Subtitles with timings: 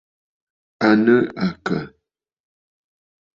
[0.87, 1.17] À nɨ̂
[1.47, 1.79] àkə̀?